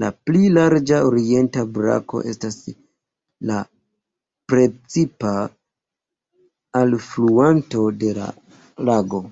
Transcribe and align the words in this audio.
La 0.00 0.08
pli 0.26 0.40
larĝa 0.56 0.98
orienta 1.06 1.62
brako 1.78 2.20
estas 2.32 2.58
la 3.50 3.56
precipa 4.52 5.32
alfluanto 6.82 7.82
de 8.04 8.12
la 8.20 8.30
lago. 8.90 9.22